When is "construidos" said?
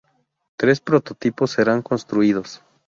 1.83-2.63